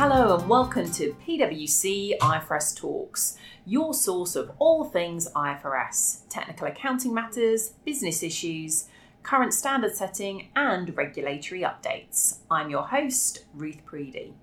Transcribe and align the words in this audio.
Hello 0.00 0.36
and 0.36 0.48
welcome 0.48 0.88
to 0.92 1.16
PwC 1.26 2.18
IFRS 2.18 2.76
Talks, 2.76 3.36
your 3.66 3.92
source 3.92 4.36
of 4.36 4.52
all 4.60 4.84
things 4.84 5.28
IFRS, 5.34 6.20
technical 6.28 6.68
accounting 6.68 7.12
matters, 7.12 7.70
business 7.84 8.22
issues, 8.22 8.84
current 9.24 9.52
standard 9.52 9.96
setting, 9.96 10.50
and 10.54 10.96
regulatory 10.96 11.62
updates. 11.62 12.36
I'm 12.48 12.70
your 12.70 12.84
host, 12.84 13.44
Ruth 13.52 13.84
Preedy. 13.84 14.34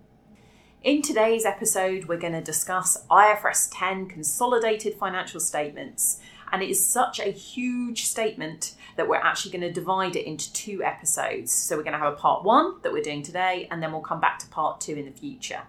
In 0.84 1.02
today's 1.02 1.46
episode, 1.46 2.10
we're 2.10 2.18
going 2.20 2.34
to 2.34 2.42
discuss 2.42 3.06
IFRS 3.10 3.70
10 3.72 4.08
consolidated 4.08 4.96
financial 4.96 5.40
statements 5.40 6.20
and 6.52 6.64
it 6.64 6.70
is 6.70 6.86
such 6.86 7.20
a 7.20 7.32
huge 7.32 8.04
statement 8.04 8.76
that 8.96 9.08
we're 9.08 9.16
actually 9.16 9.52
going 9.52 9.62
to 9.62 9.72
divide 9.72 10.16
it 10.16 10.26
into 10.26 10.52
two 10.54 10.84
episodes. 10.84 11.52
So 11.52 11.76
we're 11.76 11.84
going 11.84 11.94
to 11.94 12.00
have 12.00 12.14
a 12.14 12.18
part 12.18 12.44
one 12.44 12.76
that 12.82 12.94
we're 12.94 13.04
doing 13.04 13.24
today, 13.24 13.68
and 13.72 13.82
then 13.82 13.92
we'll 13.92 14.02
come 14.02 14.22
back 14.22 14.40
to 14.40 14.48
part 14.48 14.82
two 14.82 14.96
in 14.96 15.06
the 15.06 15.12
future. 15.12 15.62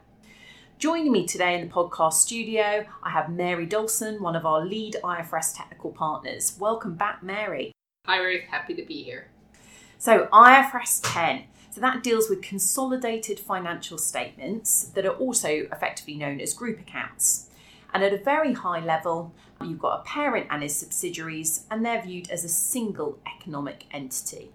Joining 0.79 1.11
me 1.11 1.27
today 1.27 1.59
in 1.59 1.67
the 1.67 1.73
podcast 1.73 2.15
studio, 2.15 2.85
I 3.03 3.11
have 3.11 3.31
Mary 3.31 3.65
Dawson, 3.65 4.23
one 4.23 4.37
of 4.37 4.45
our 4.45 4.65
lead 4.65 4.97
IFRS 5.03 5.57
technical 5.57 5.91
partners. 5.91 6.57
Welcome 6.61 6.95
back, 6.95 7.23
Mary. 7.23 7.73
Hi, 8.07 8.19
Ruth. 8.19 8.45
Happy 8.51 8.75
to 8.75 8.83
be 8.83 9.03
here. 9.03 9.29
So, 9.99 10.27
IFRS 10.27 11.01
10. 11.03 11.45
So, 11.71 11.81
that 11.81 12.03
deals 12.03 12.29
with 12.29 12.43
consolidated 12.43 13.41
financial 13.41 13.97
statements 13.97 14.85
that 14.89 15.07
are 15.07 15.17
also 15.17 15.49
effectively 15.49 16.15
known 16.15 16.41
as 16.41 16.53
group 16.53 16.79
accounts. 16.79 17.49
And 17.95 18.05
at 18.05 18.13
a 18.13 18.19
very 18.19 18.53
high 18.53 18.85
level, 18.85 19.33
you've 19.65 19.79
got 19.79 20.01
a 20.01 20.05
parent 20.05 20.47
and 20.51 20.63
his 20.63 20.77
subsidiaries, 20.77 21.65
and 21.71 21.85
they're 21.85 22.03
viewed 22.03 22.31
as 22.31 22.45
a 22.45 22.49
single 22.49 23.19
economic 23.27 23.85
entity. 23.91 24.51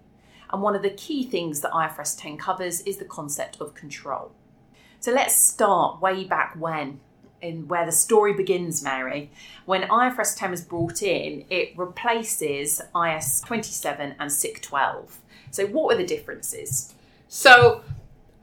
And 0.52 0.62
one 0.62 0.74
of 0.74 0.82
the 0.82 0.90
key 0.90 1.24
things 1.24 1.60
that 1.60 1.72
IFRS 1.72 2.20
10 2.20 2.36
covers 2.36 2.80
is 2.82 2.98
the 2.98 3.04
concept 3.04 3.60
of 3.60 3.74
control. 3.74 4.32
So 5.00 5.12
let's 5.12 5.36
start 5.36 6.00
way 6.00 6.24
back 6.24 6.54
when, 6.58 7.00
in 7.40 7.66
where 7.68 7.86
the 7.86 7.92
story 7.92 8.34
begins, 8.34 8.82
Mary. 8.82 9.30
When 9.64 9.82
IFRS 9.82 10.36
10 10.36 10.50
was 10.50 10.60
brought 10.60 11.02
in, 11.02 11.44
it 11.50 11.76
replaces 11.76 12.80
IAS 12.94 13.44
27 13.44 14.16
and 14.20 14.30
SIC 14.30 14.62
12. 14.62 15.18
So, 15.50 15.66
what 15.66 15.86
were 15.86 15.96
the 15.96 16.06
differences? 16.06 16.94
So, 17.28 17.82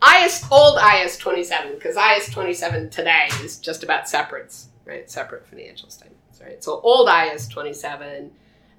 IS 0.03 0.45
old 0.51 0.77
IAS 0.79 1.17
27, 1.17 1.75
because 1.75 1.95
IAS 1.95 2.31
27 2.31 2.89
today 2.89 3.29
is 3.41 3.57
just 3.57 3.83
about 3.83 4.09
separates 4.09 4.69
right? 4.89 5.09
Separate 5.09 5.47
financial 5.47 5.89
right? 6.41 6.63
So 6.63 6.79
old 6.81 7.07
IAS 7.07 7.49
27 7.49 8.31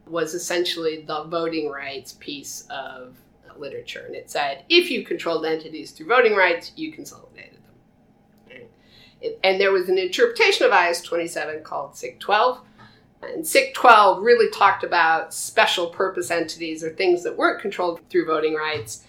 was 0.06 0.34
essentially 0.34 1.02
the 1.02 1.24
voting 1.24 1.68
rights 1.70 2.14
piece 2.14 2.66
of 2.70 3.16
literature. 3.60 4.04
And 4.06 4.14
it 4.14 4.30
said 4.30 4.64
if 4.68 4.90
you 4.90 5.04
controlled 5.04 5.44
entities 5.44 5.92
through 5.92 6.06
voting 6.06 6.34
rights, 6.34 6.72
you 6.76 6.92
consolidated 6.92 7.54
them. 7.54 7.74
Right? 8.48 8.70
It, 9.20 9.38
and 9.44 9.60
there 9.60 9.72
was 9.72 9.88
an 9.88 9.98
interpretation 9.98 10.66
of 10.66 10.72
IAS 10.72 11.04
27 11.04 11.62
called 11.62 11.96
SIC 11.96 12.18
12. 12.18 12.60
And 13.22 13.46
SIC 13.46 13.74
12 13.74 14.22
really 14.22 14.50
talked 14.50 14.82
about 14.82 15.34
special 15.34 15.88
purpose 15.88 16.30
entities 16.30 16.82
or 16.82 16.90
things 16.90 17.22
that 17.22 17.36
weren't 17.36 17.60
controlled 17.60 18.00
through 18.08 18.26
voting 18.26 18.54
rights. 18.54 19.04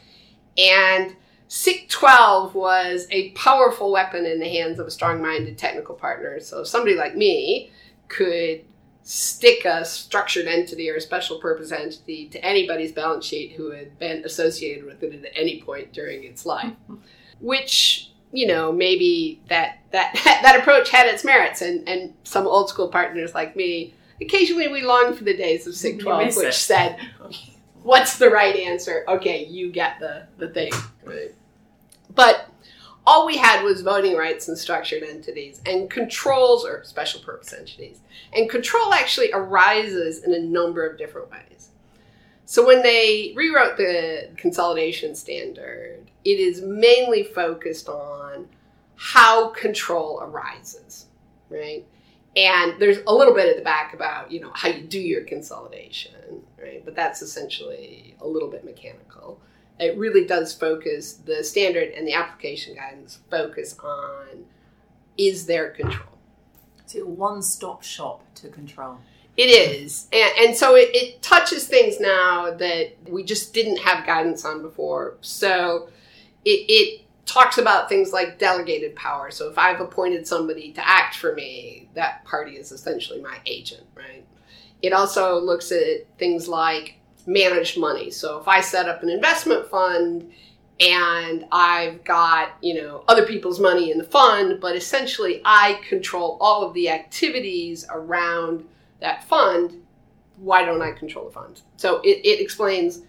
And 0.57 1.16
SIC 1.47 1.88
12 1.88 2.53
was 2.53 3.07
a 3.09 3.31
powerful 3.31 3.91
weapon 3.91 4.25
in 4.25 4.39
the 4.39 4.49
hands 4.49 4.79
of 4.79 4.88
a 4.88 4.91
strong 4.91 5.22
minded 5.22 5.57
technical 5.57 5.95
partner. 5.95 6.39
So, 6.41 6.63
somebody 6.63 6.95
like 6.95 7.16
me 7.16 7.72
could 8.12 8.66
stick 9.04 9.66
a 9.66 9.84
structured 9.84 10.48
entity 10.48 10.90
or 10.90 10.95
a 10.95 11.02
special 11.02 11.40
purpose 11.40 11.72
entity 11.72 12.28
to 12.28 12.44
anybody's 12.45 12.92
balance 12.92 13.26
sheet 13.26 13.53
who 13.53 13.72
had 13.72 13.98
been 13.98 14.23
associated 14.26 14.86
with 14.86 15.02
it 15.02 15.26
at 15.26 15.31
any 15.36 15.62
point 15.62 15.92
during 15.92 16.23
its 16.23 16.45
life, 16.45 16.73
mm-hmm. 16.84 16.96
which 17.40 18.12
you 18.31 18.46
know 18.47 18.72
maybe 18.72 19.41
that 19.50 19.80
that 19.91 20.13
that 20.44 20.59
approach 20.59 20.90
had 20.90 21.08
its 21.08 21.24
merits 21.24 21.62
and 21.62 21.88
and 21.88 22.13
some 22.24 22.47
old 22.47 22.69
school 22.69 22.88
partners 22.88 23.34
like 23.34 23.56
me 23.56 23.94
occasionally 24.22 24.68
we 24.68 24.81
long 24.84 25.14
for 25.14 25.24
the 25.24 25.35
days 25.35 25.68
of 25.68 25.75
SIC 25.75 26.00
12 26.00 26.38
which 26.38 26.47
it. 26.47 26.53
said 26.53 26.97
what's 27.84 28.18
the 28.18 28.30
right 28.30 28.56
answer? 28.56 29.03
Okay 29.08 29.46
you 29.46 29.72
get 29.72 30.00
the 30.00 30.28
the 30.38 30.50
thing. 30.50 30.72
Right. 31.03 31.34
But 32.14 32.50
all 33.06 33.25
we 33.25 33.38
had 33.38 33.63
was 33.63 33.81
voting 33.81 34.16
rights 34.16 34.47
and 34.47 34.57
structured 34.57 35.03
entities 35.03 35.62
and 35.66 35.89
controls 35.89 36.66
or 36.66 36.84
special 36.84 37.22
purpose 37.22 37.53
entities. 37.53 38.00
And 38.34 38.50
control 38.50 38.94
actually 38.94 39.31
arises 39.34 40.23
in 40.23 40.34
a 40.34 40.39
number 40.39 40.85
of 40.85 40.97
different 40.97 41.31
ways. 41.31 41.69
So 42.45 42.66
when 42.66 42.84
they 42.84 43.34
rewrote 43.35 43.78
the 43.78 44.29
consolidation 44.38 45.16
standard, 45.16 46.11
it 46.25 46.40
is 46.40 46.61
mainly 46.61 47.23
focused 47.23 47.90
on 47.90 48.47
how 48.95 49.50
control 49.50 50.22
arises, 50.22 51.07
right? 51.50 51.85
And 52.35 52.79
there's 52.79 53.00
a 53.07 53.13
little 53.13 53.34
bit 53.34 53.50
at 53.50 53.57
the 53.57 53.63
back 53.63 53.94
about, 53.94 54.31
you 54.31 54.40
know, 54.40 54.51
how 54.53 54.69
you 54.69 54.84
do 54.84 55.00
your 55.00 55.23
consolidation, 55.23 56.44
right? 56.61 56.84
But 56.85 56.95
that's 56.95 57.22
essentially 57.22 58.16
a 58.22 58.28
little 58.28 58.50
bit 58.50 58.63
mechanical 58.63 59.40
it 59.80 59.98
really 59.98 60.26
does 60.26 60.54
focus 60.54 61.14
the 61.14 61.44
standard 61.44 61.90
and 61.90 62.08
the 62.08 62.14
application 62.14 62.76
guidance 62.76 63.20
focus 63.30 63.78
on 63.84 64.46
is 65.18 65.46
there 65.46 65.70
control? 65.72 66.18
So 66.86 67.04
a 67.04 67.06
one-stop 67.06 67.84
shop 67.84 68.24
to 68.36 68.50
control. 68.50 68.98
It 69.38 69.46
is. 69.46 70.08
And, 70.12 70.32
and 70.40 70.58
so 70.58 70.76
it, 70.76 70.90
it, 70.94 71.22
touches 71.22 71.68
things 71.68 72.00
now 72.00 72.52
that 72.52 72.96
we 73.09 73.24
just 73.24 73.54
didn't 73.54 73.78
have 73.78 74.06
guidance 74.06 74.44
on 74.44 74.62
before. 74.62 75.16
So 75.22 75.90
it, 76.44 76.66
it 76.68 77.02
talks 77.26 77.58
about 77.58 77.88
things 77.88 78.12
like 78.12 78.40
delegated 78.40 78.96
power. 78.96 79.32
So 79.32 79.50
if 79.50 79.58
i've 79.58 79.80
appointed 79.80 80.28
somebody 80.28 80.74
to 80.74 80.88
act 80.88 81.16
for 81.16 81.34
me 81.34 81.88
that 81.94 82.26
party 82.26 82.58
is 82.58 82.72
essentially 82.72 83.22
my 83.22 83.38
agent 83.46 83.84
right? 83.96 84.26
It 84.82 84.94
also 84.94 85.40
looks 85.40 85.72
at 85.72 86.08
things 86.18 86.48
like 86.48 86.96
managed 87.28 87.78
money. 87.78 88.12
So 88.12 88.40
if 88.40 88.48
I 88.48 88.62
set 88.62 88.90
up 88.90 89.04
an 89.04 89.09
investment 89.09 89.68
fund 89.68 90.32
and 90.80 91.46
I've 91.52 92.04
got, 92.04 92.54
you 92.62 92.82
know, 92.82 93.04
other 93.08 93.26
people's 93.26 93.59
money 93.59 93.92
in 93.92 93.98
the 93.98 94.04
fund, 94.04 94.59
but 94.59 94.76
essentially 94.76 95.42
I 95.46 95.80
control 95.88 96.38
all 96.42 96.64
of 96.64 96.74
the 96.74 96.90
activities 96.90 97.86
around 97.90 98.66
that 99.00 99.24
fund, 99.26 99.82
why 100.38 100.64
don't 100.66 100.82
I 100.82 100.92
control 100.92 101.26
the 101.26 101.32
fund? 101.32 101.62
So 101.78 102.02
it, 102.02 102.26
it 102.26 102.42
explains 102.42 103.02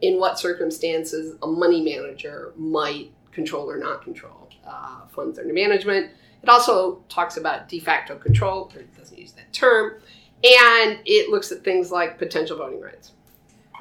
in 0.00 0.18
what 0.18 0.38
circumstances 0.38 1.36
a 1.42 1.46
money 1.46 1.80
manager 1.80 2.52
might 2.56 3.12
control 3.30 3.70
or 3.70 3.78
not 3.78 4.02
control 4.02 4.48
uh, 4.66 5.06
funds 5.06 5.38
under 5.38 5.54
management. 5.54 6.10
It 6.42 6.48
also 6.48 7.04
talks 7.08 7.36
about 7.36 7.68
de 7.68 7.78
facto 7.78 8.16
control, 8.16 8.70
or 8.74 8.80
it 8.80 8.96
doesn't 8.96 9.16
use 9.16 9.32
that 9.32 9.52
term, 9.52 9.94
and 10.42 10.98
it 11.04 11.30
looks 11.30 11.52
at 11.52 11.62
things 11.62 11.92
like 11.92 12.18
potential 12.18 12.58
voting 12.58 12.80
rights. 12.80 13.12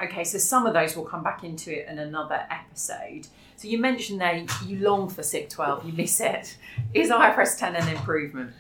Okay, 0.04 0.24
so 0.24 0.38
some 0.38 0.66
of 0.66 0.74
those 0.74 0.96
will 0.96 1.06
come 1.06 1.24
back 1.24 1.44
into 1.44 1.72
it 1.78 1.88
in 1.88 2.00
another 2.00 2.46
episode. 2.50 3.28
So 3.58 3.68
you 3.68 3.78
mentioned 3.78 4.22
there 4.22 4.46
you 4.66 4.80
long 4.80 5.10
for 5.10 5.22
SIC 5.22 5.50
12, 5.50 5.86
you 5.86 5.94
miss 5.94 6.20
it. 6.20 6.58
Is 6.94 7.10
IFRS 7.10 7.58
10 7.58 7.76
an 7.76 7.88
improvement? 7.90 8.54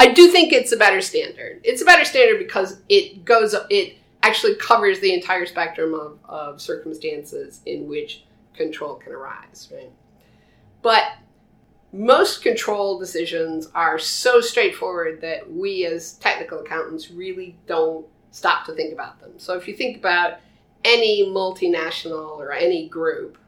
I 0.00 0.12
do 0.12 0.28
think 0.28 0.52
it's 0.52 0.72
a 0.72 0.76
better 0.76 1.00
standard. 1.00 1.60
It's 1.64 1.82
a 1.82 1.84
better 1.84 2.04
standard 2.04 2.38
because 2.38 2.80
it 2.88 3.24
goes, 3.24 3.54
it 3.68 3.96
actually 4.22 4.54
covers 4.56 5.00
the 5.00 5.12
entire 5.12 5.44
spectrum 5.44 5.92
of, 5.94 6.18
of 6.24 6.60
circumstances 6.60 7.60
in 7.66 7.88
which 7.88 8.24
control 8.54 8.94
can 8.94 9.12
arise, 9.12 9.68
right? 9.72 9.90
But 10.82 11.04
most 11.92 12.42
control 12.42 12.98
decisions 12.98 13.68
are 13.74 13.98
so 13.98 14.40
straightforward 14.40 15.20
that 15.22 15.50
we 15.50 15.86
as 15.86 16.14
technical 16.14 16.60
accountants 16.60 17.10
really 17.10 17.56
don't 17.66 18.06
stop 18.30 18.66
to 18.66 18.72
think 18.72 18.92
about 18.92 19.20
them. 19.20 19.32
So 19.38 19.54
if 19.54 19.66
you 19.68 19.74
think 19.74 19.96
about 19.96 20.38
any 20.84 21.26
multinational 21.26 22.38
or 22.38 22.52
any 22.52 22.88
group, 22.88 23.38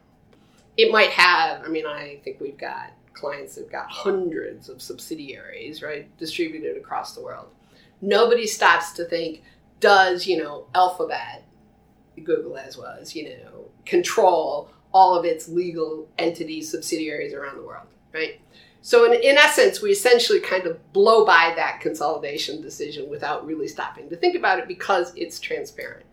it 0.77 0.91
might 0.91 1.09
have, 1.11 1.63
I 1.63 1.67
mean, 1.67 1.85
I 1.85 2.19
think 2.23 2.39
we've 2.39 2.57
got 2.57 2.91
clients 3.13 3.55
that've 3.55 3.71
got 3.71 3.89
hundreds 3.89 4.69
of 4.69 4.81
subsidiaries, 4.81 5.81
right, 5.81 6.15
distributed 6.17 6.77
across 6.77 7.13
the 7.13 7.21
world. 7.21 7.53
Nobody 8.01 8.47
stops 8.47 8.93
to 8.93 9.05
think, 9.05 9.43
does, 9.79 10.25
you 10.25 10.41
know, 10.41 10.67
Alphabet, 10.73 11.43
Google 12.23 12.57
as 12.57 12.77
was, 12.77 13.15
you 13.15 13.29
know, 13.29 13.69
control 13.85 14.69
all 14.93 15.17
of 15.17 15.25
its 15.25 15.47
legal 15.47 16.07
entities, 16.17 16.69
subsidiaries 16.69 17.33
around 17.33 17.57
the 17.57 17.63
world, 17.63 17.87
right? 18.13 18.41
So, 18.81 19.05
in, 19.05 19.13
in 19.21 19.37
essence, 19.37 19.81
we 19.81 19.91
essentially 19.91 20.39
kind 20.39 20.65
of 20.65 20.91
blow 20.91 21.23
by 21.23 21.53
that 21.55 21.81
consolidation 21.81 22.61
decision 22.61 23.09
without 23.09 23.45
really 23.45 23.67
stopping 23.67 24.09
to 24.09 24.15
think 24.15 24.35
about 24.35 24.59
it 24.59 24.67
because 24.67 25.13
it's 25.15 25.39
transparent. 25.39 26.05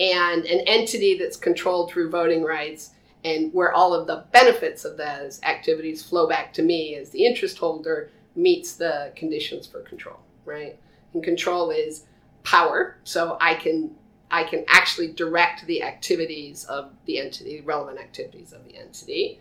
And 0.00 0.44
an 0.44 0.60
entity 0.66 1.18
that's 1.18 1.36
controlled 1.36 1.90
through 1.90 2.10
voting 2.10 2.42
rights 2.42 2.90
and 3.24 3.52
where 3.52 3.72
all 3.72 3.92
of 3.92 4.06
the 4.06 4.24
benefits 4.32 4.84
of 4.84 4.96
those 4.96 5.42
activities 5.42 6.02
flow 6.02 6.28
back 6.28 6.52
to 6.54 6.62
me 6.62 6.94
as 6.96 7.10
the 7.10 7.24
interest 7.24 7.58
holder 7.58 8.10
meets 8.34 8.74
the 8.74 9.12
conditions 9.16 9.66
for 9.66 9.80
control, 9.80 10.20
right? 10.44 10.78
And 11.12 11.22
control 11.22 11.70
is 11.70 12.04
power, 12.44 12.96
so 13.04 13.36
I 13.40 13.54
can 13.54 13.90
I 14.30 14.42
can 14.44 14.64
actually 14.68 15.12
direct 15.12 15.66
the 15.66 15.82
activities 15.82 16.64
of 16.64 16.92
the 17.04 17.18
entity, 17.18 17.60
relevant 17.60 17.98
activities 17.98 18.52
of 18.52 18.64
the 18.64 18.76
entity 18.76 19.40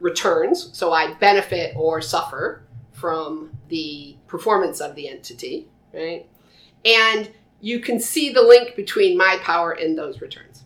returns. 0.00 0.76
So 0.76 0.92
I 0.92 1.14
benefit 1.14 1.74
or 1.76 2.00
suffer 2.00 2.62
from 2.92 3.50
the 3.68 4.16
performance 4.26 4.80
of 4.80 4.94
the 4.94 5.08
entity, 5.08 5.68
right? 5.92 6.26
And 6.84 7.30
you 7.60 7.80
can 7.80 7.98
see 7.98 8.32
the 8.32 8.42
link 8.42 8.76
between 8.76 9.16
my 9.16 9.38
power 9.42 9.72
and 9.72 9.96
those 9.96 10.20
returns. 10.20 10.64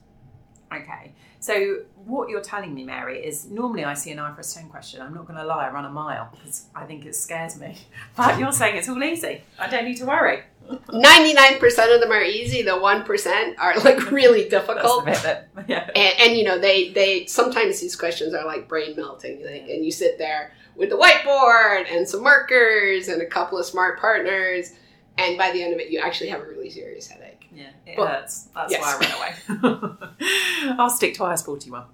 Okay. 0.72 1.12
So 1.40 1.82
what 2.04 2.28
you're 2.28 2.40
telling 2.40 2.75
me, 2.75 2.84
Mary, 2.84 3.25
is 3.25 3.46
normally 3.46 3.84
I 3.84 3.94
see 3.94 4.10
an 4.10 4.19
IFRS 4.19 4.54
10 4.56 4.69
question. 4.69 5.00
I'm 5.00 5.14
not 5.14 5.26
going 5.26 5.38
to 5.38 5.44
lie, 5.44 5.69
I 5.69 5.70
run 5.70 5.84
a 5.84 5.90
mile 5.90 6.28
because 6.32 6.66
I 6.75 6.84
think 6.84 7.06
it 7.06 7.14
scares 7.14 7.58
me. 7.58 7.76
But 8.16 8.38
you're 8.38 8.52
saying 8.52 8.76
it's 8.76 8.88
all 8.88 9.02
easy. 9.02 9.42
I 9.58 9.69
don't 9.69 9.84
need 9.84 9.96
to 9.98 10.06
worry. 10.06 10.42
99% 10.68 11.94
of 11.94 12.00
them 12.00 12.12
are 12.12 12.22
easy. 12.22 12.62
The 12.62 12.72
1% 12.72 13.54
are 13.58 13.78
like 13.80 14.10
really 14.10 14.48
difficult. 14.48 15.04
That's 15.04 15.22
the 15.22 15.28
bit 15.28 15.48
that, 15.54 15.68
yeah. 15.68 15.90
And, 15.94 16.20
and, 16.20 16.38
you 16.38 16.44
know, 16.44 16.58
they, 16.58 16.92
they, 16.92 17.26
sometimes 17.26 17.80
these 17.80 17.96
questions 17.96 18.34
are 18.34 18.44
like 18.44 18.68
brain 18.68 18.94
melting. 18.96 19.44
Like, 19.44 19.68
and 19.68 19.84
you 19.84 19.90
sit 19.90 20.18
there 20.18 20.52
with 20.76 20.90
the 20.90 20.96
whiteboard 20.96 21.90
and 21.90 22.08
some 22.08 22.22
markers 22.22 23.08
and 23.08 23.22
a 23.22 23.26
couple 23.26 23.58
of 23.58 23.66
smart 23.66 23.98
partners. 23.98 24.72
And 25.16 25.36
by 25.36 25.50
the 25.50 25.62
end 25.62 25.72
of 25.72 25.80
it, 25.80 25.90
you 25.90 25.98
actually 25.98 26.30
have 26.30 26.40
a 26.40 26.44
really 26.44 26.70
serious 26.70 27.08
headache. 27.08 27.38
Yeah, 27.50 27.70
it 27.86 27.96
but, 27.96 28.08
hurts. 28.08 28.48
That's 28.54 28.70
yes. 28.70 28.82
why 28.82 28.94
I 28.94 29.48
ran 29.48 29.88
away. 29.88 30.74
I'll 30.78 30.90
stick 30.90 31.14
to 31.14 31.20
IAS 31.20 31.44
41. 31.44 31.84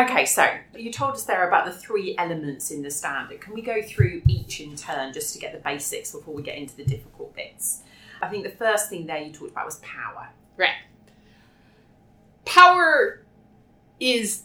Okay, 0.00 0.26
so 0.26 0.46
you 0.76 0.92
told 0.92 1.12
us 1.12 1.24
there 1.24 1.46
about 1.48 1.66
the 1.66 1.72
three 1.72 2.16
elements 2.18 2.70
in 2.70 2.82
the 2.82 2.90
standard. 2.90 3.40
Can 3.40 3.54
we 3.54 3.62
go 3.62 3.80
through 3.80 4.22
each 4.28 4.60
in 4.60 4.76
turn 4.76 5.12
just 5.12 5.32
to 5.34 5.38
get 5.38 5.52
the 5.52 5.60
basics 5.60 6.12
before 6.12 6.34
we 6.34 6.42
get 6.42 6.58
into 6.58 6.76
the 6.76 6.84
difficult 6.84 7.34
bits? 7.34 7.82
I 8.24 8.30
think 8.30 8.44
the 8.44 8.50
first 8.50 8.88
thing 8.88 9.06
there 9.06 9.18
you 9.18 9.32
talked 9.32 9.52
about 9.52 9.66
was 9.66 9.76
power. 9.76 10.28
Right. 10.56 10.74
Power 12.44 13.22
is 14.00 14.42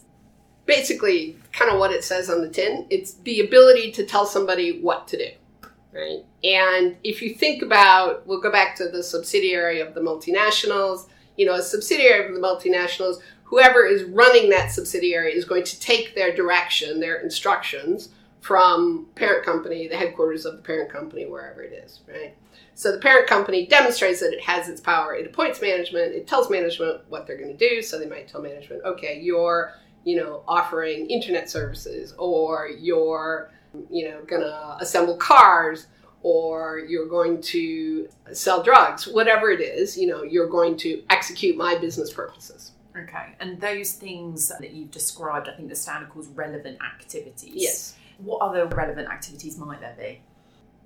basically 0.66 1.36
kind 1.52 1.70
of 1.70 1.78
what 1.78 1.90
it 1.90 2.04
says 2.04 2.30
on 2.30 2.40
the 2.40 2.48
tin. 2.48 2.86
It's 2.90 3.14
the 3.14 3.40
ability 3.40 3.92
to 3.92 4.06
tell 4.06 4.26
somebody 4.26 4.80
what 4.80 5.08
to 5.08 5.18
do 5.18 5.30
right? 5.92 6.24
And 6.44 6.96
if 7.02 7.22
you 7.22 7.34
think 7.34 7.62
about, 7.62 8.26
we'll 8.26 8.40
go 8.40 8.50
back 8.50 8.76
to 8.76 8.88
the 8.88 9.02
subsidiary 9.02 9.80
of 9.80 9.94
the 9.94 10.00
multinationals. 10.00 11.08
You 11.36 11.46
know, 11.46 11.54
a 11.54 11.62
subsidiary 11.62 12.26
of 12.26 12.34
the 12.34 12.40
multinationals, 12.40 13.20
whoever 13.44 13.84
is 13.86 14.04
running 14.04 14.50
that 14.50 14.70
subsidiary 14.70 15.32
is 15.32 15.44
going 15.44 15.64
to 15.64 15.80
take 15.80 16.14
their 16.14 16.34
direction, 16.34 17.00
their 17.00 17.16
instructions 17.16 18.10
from 18.40 19.06
parent 19.14 19.44
company, 19.44 19.88
the 19.88 19.96
headquarters 19.96 20.46
of 20.46 20.56
the 20.56 20.62
parent 20.62 20.90
company, 20.90 21.26
wherever 21.26 21.62
it 21.62 21.72
is, 21.72 22.00
right? 22.08 22.34
So 22.74 22.92
the 22.92 22.98
parent 22.98 23.28
company 23.28 23.66
demonstrates 23.66 24.20
that 24.20 24.32
it 24.32 24.40
has 24.40 24.68
its 24.68 24.80
power. 24.80 25.14
It 25.14 25.26
appoints 25.26 25.60
management. 25.60 26.14
It 26.14 26.26
tells 26.26 26.50
management 26.50 27.02
what 27.08 27.26
they're 27.26 27.36
going 27.36 27.56
to 27.56 27.68
do. 27.68 27.82
So 27.82 27.98
they 27.98 28.06
might 28.06 28.28
tell 28.28 28.40
management, 28.40 28.82
okay, 28.84 29.20
you're, 29.20 29.74
you 30.04 30.16
know, 30.16 30.42
offering 30.48 31.10
internet 31.10 31.50
services, 31.50 32.14
or 32.16 32.70
you're 32.78 33.50
you 33.90 34.08
know, 34.08 34.22
gonna 34.26 34.76
assemble 34.80 35.16
cars 35.16 35.86
or 36.22 36.80
you're 36.80 37.08
going 37.08 37.40
to 37.40 38.08
sell 38.32 38.62
drugs, 38.62 39.08
whatever 39.08 39.50
it 39.50 39.60
is, 39.60 39.96
you 39.96 40.06
know, 40.06 40.22
you're 40.22 40.48
going 40.48 40.76
to 40.76 41.02
execute 41.08 41.56
my 41.56 41.78
business 41.78 42.12
purposes. 42.12 42.72
Okay. 42.94 43.34
And 43.40 43.58
those 43.58 43.92
things 43.92 44.48
that 44.48 44.72
you've 44.72 44.90
described, 44.90 45.48
I 45.48 45.56
think 45.56 45.70
the 45.70 45.76
standard 45.76 46.10
calls 46.10 46.28
relevant 46.28 46.78
activities. 46.82 47.54
Yes. 47.54 47.96
What 48.22 48.42
other 48.42 48.66
relevant 48.66 49.08
activities 49.08 49.58
might 49.58 49.80
there 49.80 49.96
be? 49.98 50.22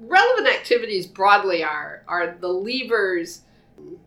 Relevant 0.01 0.49
activities 0.49 1.07
broadly 1.07 1.63
are 1.63 2.03
are 2.09 2.37
the 2.41 2.49
levers, 2.49 3.43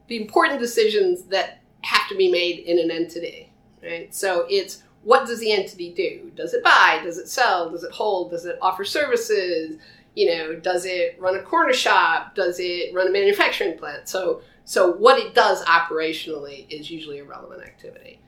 the 0.08 0.22
important 0.22 0.60
decisions 0.60 1.24
that 1.24 1.62
have 1.82 2.08
to 2.10 2.16
be 2.16 2.32
made 2.32 2.60
in 2.60 2.80
an 2.80 2.92
entity. 2.92 3.52
Right. 3.82 4.14
So 4.14 4.46
it's 4.50 4.84
what 5.04 5.28
does 5.28 5.40
the 5.40 5.52
entity 5.52 5.94
do? 5.94 6.32
Does 6.36 6.54
it 6.54 6.64
buy? 6.64 7.00
Does 7.04 7.18
it 7.18 7.30
sell? 7.30 7.70
Does 7.70 7.84
it 7.84 7.92
hold? 7.92 8.32
Does 8.32 8.46
it 8.46 8.58
offer 8.62 8.84
services? 8.84 9.78
You 10.16 10.28
know, 10.28 10.56
does 10.56 10.86
it 10.86 11.16
run 11.20 11.36
a 11.36 11.42
corner 11.42 11.74
shop? 11.74 12.36
Does 12.36 12.60
it 12.60 12.94
run 12.94 13.08
a 13.08 13.12
manufacturing 13.12 13.78
plant? 13.78 14.10
So, 14.10 14.42
so 14.66 14.92
what 14.92 15.20
it 15.20 15.34
does 15.34 15.64
operationally 15.64 16.66
is 16.70 16.92
usually 16.92 17.20
a 17.20 17.24
relevant 17.24 17.62
activity. 17.62 18.20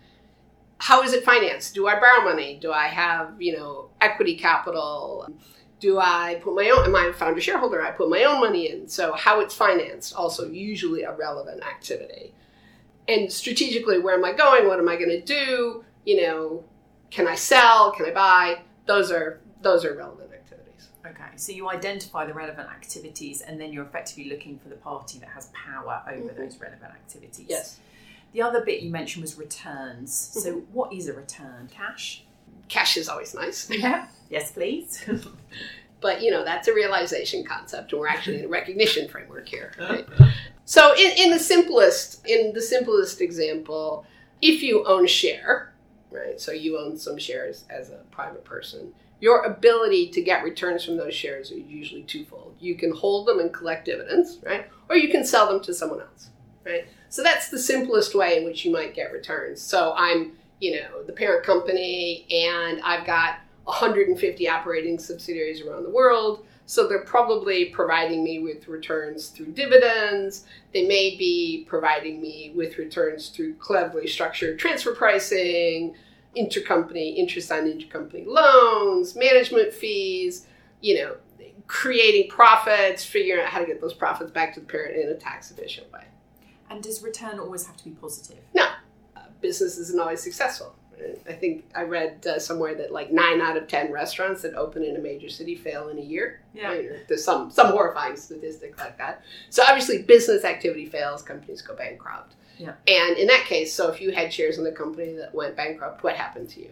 How 0.79 1.03
is 1.03 1.13
it 1.13 1.23
financed? 1.23 1.75
Do 1.75 1.87
I 1.87 1.99
borrow 1.99 2.23
money? 2.23 2.57
Do 2.59 2.71
I 2.71 2.87
have, 2.87 3.41
you 3.41 3.55
know, 3.55 3.89
equity 4.01 4.35
capital? 4.35 5.27
Do 5.79 5.99
I 5.99 6.39
put 6.41 6.55
my 6.55 6.69
own, 6.69 6.85
am 6.85 6.95
I 6.95 7.05
a 7.05 7.13
founder 7.13 7.41
shareholder? 7.41 7.81
I 7.81 7.91
put 7.91 8.09
my 8.09 8.23
own 8.23 8.41
money 8.41 8.69
in. 8.69 8.87
So 8.87 9.13
how 9.13 9.39
it's 9.41 9.53
financed, 9.53 10.15
also 10.15 10.49
usually 10.49 11.03
a 11.03 11.13
relevant 11.15 11.63
activity. 11.63 12.33
And 13.07 13.31
strategically, 13.31 13.99
where 13.99 14.15
am 14.15 14.23
I 14.23 14.33
going? 14.33 14.67
What 14.67 14.79
am 14.79 14.87
I 14.87 14.95
going 14.95 15.09
to 15.09 15.21
do? 15.21 15.83
You 16.05 16.21
know, 16.21 16.63
can 17.09 17.27
I 17.27 17.35
sell? 17.35 17.91
Can 17.91 18.05
I 18.05 18.11
buy? 18.11 18.61
Those 18.85 19.11
are 19.11 19.41
those 19.61 19.83
are 19.83 19.95
relevant 19.95 20.31
activities. 20.31 20.89
Okay, 21.05 21.35
so 21.35 21.51
you 21.51 21.69
identify 21.69 22.25
the 22.25 22.33
relevant 22.33 22.69
activities, 22.69 23.41
and 23.41 23.59
then 23.59 23.73
you're 23.73 23.83
effectively 23.83 24.29
looking 24.29 24.59
for 24.59 24.69
the 24.69 24.75
party 24.75 25.19
that 25.19 25.29
has 25.29 25.49
power 25.53 26.03
over 26.07 26.29
mm-hmm. 26.29 26.41
those 26.41 26.59
relevant 26.59 26.91
activities. 26.91 27.45
Yes. 27.49 27.79
The 28.33 28.41
other 28.41 28.63
bit 28.63 28.81
you 28.81 28.91
mentioned 28.91 29.21
was 29.23 29.37
returns. 29.37 30.11
Mm-hmm. 30.11 30.39
So, 30.39 30.51
what 30.71 30.93
is 30.93 31.07
a 31.07 31.13
return? 31.13 31.69
Cash. 31.71 32.23
Cash 32.67 32.97
is 32.97 33.09
always 33.09 33.33
nice. 33.33 33.69
Yeah. 33.71 34.07
yes, 34.29 34.51
please. 34.51 35.03
but 36.01 36.21
you 36.21 36.31
know 36.31 36.45
that's 36.45 36.67
a 36.67 36.73
realization 36.73 37.43
concept, 37.43 37.91
and 37.91 37.99
we're 37.99 38.07
actually 38.07 38.39
in 38.39 38.45
a 38.45 38.49
recognition 38.49 39.07
framework 39.07 39.47
here. 39.47 39.73
Right? 39.79 40.07
so, 40.65 40.93
in, 40.95 41.11
in 41.17 41.31
the 41.31 41.39
simplest 41.39 42.25
in 42.27 42.53
the 42.53 42.61
simplest 42.61 43.21
example, 43.21 44.05
if 44.41 44.61
you 44.61 44.85
own 44.85 45.05
a 45.05 45.07
share, 45.07 45.73
right? 46.11 46.39
So 46.39 46.51
you 46.51 46.77
own 46.77 46.97
some 46.97 47.17
shares 47.17 47.65
as 47.69 47.89
a 47.89 47.97
private 48.11 48.43
person. 48.43 48.93
Your 49.21 49.43
ability 49.43 50.09
to 50.11 50.21
get 50.21 50.43
returns 50.43 50.85
from 50.85 50.95
those 50.95 51.13
shares 51.13 51.51
are 51.51 51.57
usually 51.57 52.03
twofold. 52.03 52.55
You 52.59 52.75
can 52.75 52.93
hold 52.93 53.27
them 53.27 53.39
and 53.39 53.53
collect 53.53 53.85
dividends, 53.85 54.39
right? 54.43 54.69
Or 54.89 54.95
you 54.95 55.09
can 55.09 55.25
sell 55.25 55.47
them 55.51 55.61
to 55.63 55.73
someone 55.73 56.01
else, 56.01 56.29
right? 56.65 56.87
So 57.09 57.23
that's 57.23 57.49
the 57.49 57.59
simplest 57.59 58.15
way 58.15 58.37
in 58.37 58.45
which 58.45 58.63
you 58.63 58.71
might 58.71 58.93
get 58.93 59.11
returns. 59.11 59.61
So 59.61 59.93
I'm, 59.97 60.33
you 60.59 60.79
know, 60.79 61.03
the 61.03 61.13
parent 61.13 61.43
company 61.45 62.25
and 62.29 62.79
I've 62.81 63.05
got 63.05 63.39
150 63.63 64.47
operating 64.47 64.99
subsidiaries 64.99 65.61
around 65.61 65.83
the 65.83 65.89
world. 65.89 66.45
So 66.65 66.87
they're 66.87 67.03
probably 67.03 67.65
providing 67.65 68.23
me 68.23 68.39
with 68.39 68.67
returns 68.67 69.29
through 69.29 69.53
dividends. 69.53 70.45
They 70.71 70.87
may 70.87 71.17
be 71.17 71.65
providing 71.67 72.21
me 72.21 72.51
with 72.55 72.77
returns 72.77 73.29
through 73.29 73.55
cleverly 73.55 74.07
structured 74.07 74.59
transfer 74.59 74.93
pricing, 74.93 75.95
intercompany 76.37 77.17
interest 77.17 77.51
on 77.51 77.63
intercompany 77.63 78.27
loans, 78.27 79.15
management 79.15 79.73
fees, 79.73 80.45
you 80.81 80.95
know, 81.03 81.15
creating 81.65 82.29
profits, 82.29 83.03
figuring 83.03 83.43
out 83.43 83.49
how 83.49 83.59
to 83.59 83.65
get 83.65 83.81
those 83.81 83.93
profits 83.93 84.29
back 84.29 84.53
to 84.53 84.59
the 84.59 84.65
parent 84.67 84.95
in 84.95 85.09
a 85.09 85.15
tax 85.15 85.49
efficient 85.49 85.91
way. 85.91 86.03
And 86.69 86.83
does 86.83 87.01
return 87.01 87.39
always 87.39 87.65
have 87.65 87.77
to 87.77 87.83
be 87.83 87.91
positive? 87.91 88.43
No. 88.53 88.67
Uh, 89.15 89.21
business 89.41 89.77
isn't 89.77 89.99
always 89.99 90.21
successful. 90.21 90.75
I 91.27 91.33
think 91.33 91.65
I 91.75 91.83
read 91.83 92.25
uh, 92.27 92.39
somewhere 92.39 92.75
that 92.75 92.91
like 92.91 93.11
nine 93.11 93.39
out 93.41 93.55
of 93.55 93.67
ten 93.67 93.91
restaurants 93.91 94.41
that 94.41 94.53
open 94.55 94.83
in 94.83 94.97
a 94.97 94.99
major 94.99 95.29
city 95.29 95.55
fail 95.55 95.89
in 95.89 95.97
a 95.97 96.01
year. 96.01 96.41
Yeah. 96.53 96.75
there's 97.07 97.23
some 97.23 97.49
some 97.49 97.67
horrifying 97.67 98.17
statistic 98.17 98.77
like 98.77 98.97
that. 98.97 99.23
So 99.49 99.63
obviously, 99.63 100.01
business 100.03 100.43
activity 100.43 100.85
fails, 100.85 101.21
companies 101.21 101.61
go 101.61 101.73
bankrupt. 101.75 102.35
Yeah. 102.57 102.73
And 102.87 103.17
in 103.17 103.27
that 103.27 103.45
case, 103.45 103.73
so 103.73 103.89
if 103.89 104.01
you 104.01 104.11
had 104.11 104.33
shares 104.33 104.57
in 104.57 104.65
the 104.65 104.71
company 104.73 105.13
that 105.13 105.33
went 105.33 105.55
bankrupt, 105.55 106.03
what 106.03 106.15
happened 106.15 106.49
to 106.49 106.59
you? 106.59 106.71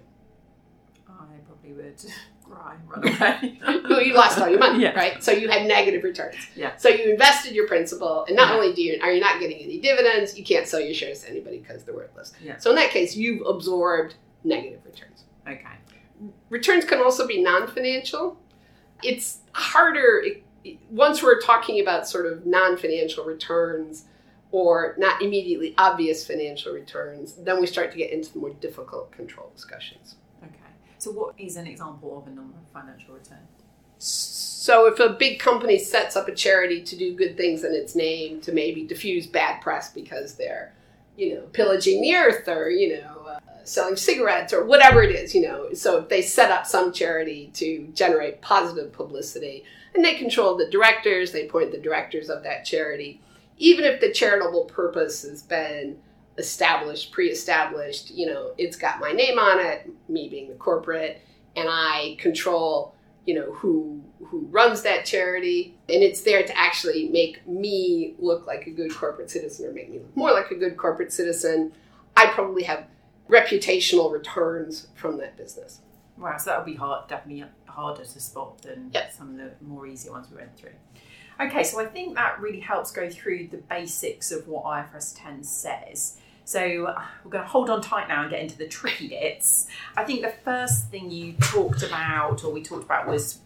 I 1.08 1.40
probably 1.46 1.72
would 1.74 1.96
run 2.50 3.04
away. 3.14 4.06
you 4.06 4.14
lost 4.14 4.40
all 4.40 4.50
your 4.50 4.60
money, 4.60 4.84
yeah. 4.84 4.94
right? 4.94 5.24
So 5.24 5.32
you 5.32 5.50
had 5.50 5.68
negative 5.68 6.04
returns. 6.04 6.36
Yeah. 6.56 6.76
So 6.78 6.90
you 6.90 7.12
invested 7.12 7.54
your 7.54 7.68
principal, 7.68 8.26
and 8.26 8.36
not 8.36 8.50
yeah. 8.50 8.56
only 8.56 8.74
do 8.74 8.82
you 8.82 9.00
are 9.02 9.12
you 9.12 9.20
not 9.20 9.40
getting 9.40 9.60
any 9.60 9.80
dividends, 9.80 10.38
you 10.38 10.44
can't 10.44 10.68
sell 10.68 10.80
your 10.80 10.94
shares 10.94 11.22
to 11.22 11.30
anybody 11.30 11.60
because 11.60 11.84
they're 11.84 11.96
worthless. 11.96 12.34
Yeah. 12.42 12.58
So 12.58 12.70
in 12.70 12.76
that 12.78 12.92
case, 12.92 13.16
you've 13.16 13.46
absorbed 13.46 14.16
negative 14.44 14.82
returns. 14.86 15.24
Okay. 15.48 15.62
Returns 16.50 16.86
can 16.86 17.00
also 17.00 17.28
be 17.28 17.42
non-financial. 17.42 18.38
It's 19.04 19.40
harder 19.54 20.24
once 20.90 21.24
we're 21.24 21.40
talking 21.40 21.80
about 21.80 22.08
sort 22.08 22.26
of 22.26 22.46
non-financial 22.46 23.24
returns 23.26 24.06
or 24.52 24.96
not 24.98 25.22
immediately 25.22 25.74
obvious 25.78 26.26
financial 26.26 26.74
returns, 26.74 27.34
then 27.36 27.60
we 27.60 27.68
start 27.68 27.92
to 27.92 27.98
get 27.98 28.12
into 28.12 28.34
the 28.34 28.40
more 28.40 28.52
difficult 28.52 29.12
control 29.12 29.52
discussions. 29.54 30.16
So, 31.00 31.12
what 31.12 31.36
is 31.38 31.58
an 31.58 31.68
example 31.68 32.18
of 32.18 32.28
a 32.28 32.36
non 32.36 32.54
financial 32.74 33.14
return? 33.14 33.40
So, 33.98 34.88
if 34.88 35.00
a 35.00 35.10
big 35.10 35.40
company 35.40 35.80
sets 35.80 36.16
up 36.16 36.28
a 36.28 36.36
charity 36.36 36.82
to 36.84 36.96
do 36.96 37.16
good 37.16 37.38
things 37.38 37.64
in 37.64 37.74
its 37.74 37.96
name 37.96 38.42
to 38.42 38.52
maybe 38.52 38.84
diffuse 38.84 39.28
bad 39.28 39.62
press 39.62 39.94
because 39.94 40.36
they're, 40.36 40.74
you 41.16 41.36
know, 41.36 41.42
pillaging 41.54 42.02
the 42.02 42.16
earth 42.16 42.48
or, 42.48 42.70
you 42.70 42.96
know, 42.96 43.26
uh, 43.28 43.40
selling 43.64 43.96
cigarettes 43.96 44.54
or 44.54 44.66
whatever 44.66 45.04
it 45.04 45.12
is, 45.12 45.36
you 45.36 45.42
know, 45.42 45.74
so 45.74 45.98
if 45.98 46.10
they 46.10 46.22
set 46.22 46.52
up 46.52 46.66
some 46.66 46.92
charity 46.92 47.50
to 47.54 47.88
generate 47.94 48.42
positive 48.42 48.94
publicity 48.94 49.64
and 49.94 50.04
they 50.04 50.16
control 50.16 50.56
the 50.56 50.70
directors, 50.70 51.32
they 51.32 51.48
appoint 51.48 51.72
the 51.72 51.78
directors 51.78 52.30
of 52.30 52.44
that 52.44 52.66
charity 52.66 53.20
even 53.58 53.86
if 53.86 54.00
the 54.00 54.12
charitable 54.12 54.66
purpose 54.66 55.24
has 55.24 55.42
been 55.44 55.98
established, 56.38 57.12
pre 57.12 57.30
established, 57.30 58.12
you 58.12 58.26
know, 58.28 58.52
it's 58.58 58.78
got 58.78 59.00
my 59.00 59.12
name 59.12 59.40
on 59.40 59.60
it, 59.60 59.90
me 60.08 60.30
being 60.30 60.50
the 60.50 60.56
corporate, 60.56 61.22
and 61.56 61.68
I 61.70 62.16
control, 62.20 62.96
you 63.26 63.36
know, 63.36 63.52
who 63.54 64.02
who 64.26 64.40
runs 64.52 64.82
that 64.82 65.06
charity, 65.06 65.78
and 65.90 66.04
it's 66.04 66.22
there 66.22 66.44
to 66.44 66.58
actually 66.58 67.10
make 67.10 67.48
me 67.48 68.16
look 68.20 68.46
like 68.46 68.68
a 68.68 68.72
good 68.72 68.94
corporate 68.94 69.30
citizen 69.32 69.68
or 69.68 69.72
make 69.72 69.90
me 69.90 70.00
look 70.00 70.18
more 70.18 70.32
like 70.32 70.52
a 70.52 70.56
good 70.56 70.76
corporate 70.78 71.14
citizen. 71.14 71.72
I 72.16 72.28
probably 72.28 72.64
have 72.64 72.88
reputational 73.30 74.12
returns 74.12 74.88
from 74.96 75.18
that 75.18 75.38
business. 75.38 75.82
Wow, 76.18 76.38
so 76.38 76.50
that 76.50 76.58
would 76.60 76.66
be 76.66 76.76
hard, 76.76 77.08
definitely 77.08 77.46
harder 77.68 78.04
to 78.04 78.20
spot 78.20 78.62
than 78.64 78.90
Yep. 78.94 79.14
some 79.14 79.30
of 79.32 79.38
the 79.38 79.52
more 79.62 79.86
easier 79.86 80.12
ones 80.12 80.28
we 80.32 80.38
went 80.38 80.58
through. 80.58 80.72
Okay, 81.40 81.64
so 81.64 81.80
I 81.80 81.86
think 81.86 82.16
that 82.16 82.40
really 82.40 82.60
helps 82.60 82.92
go 82.92 83.08
through 83.10 83.50
the 83.50 83.58
basics 83.58 84.32
of 84.32 84.48
what 84.48 84.64
IFRS 84.66 85.14
10 85.16 85.44
says. 85.44 86.18
So 86.48 86.86
uh, 86.86 87.04
we're 87.26 87.32
going 87.32 87.44
to 87.44 87.50
hold 87.50 87.70
on 87.70 87.82
tight 87.82 88.08
now 88.08 88.22
and 88.22 88.32
get 88.32 88.40
into 88.40 88.58
the 88.58 88.70
tricky 88.70 89.10
bits. 89.10 89.68
I 89.98 90.06
think 90.06 90.22
the 90.22 90.34
first 90.46 90.88
thing 90.88 91.12
you 91.12 91.34
talked 91.34 91.84
about, 91.84 92.42
or 92.42 92.54
we 92.54 92.64
talked 92.64 92.86
about, 92.86 93.06
was 93.06 93.40